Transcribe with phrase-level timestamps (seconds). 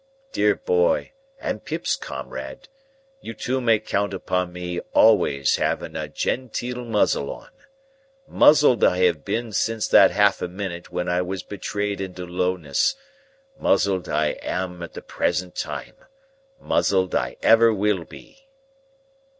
[0.31, 2.67] Dear boy, and Pip's comrade,
[3.21, 7.51] you two may count upon me always having a genteel muzzle on.
[8.27, 12.95] Muzzled I have been since that half a minute when I was betrayed into lowness,
[13.59, 15.97] muzzled I am at the present time,
[16.59, 18.47] muzzled I ever will be."